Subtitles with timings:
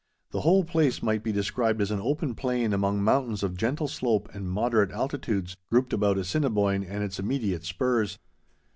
[0.31, 4.29] The whole place might be described as an open plain among mountains of gentle slope
[4.33, 8.17] and moderate altitudes, grouped about Assiniboine and its immediate spurs.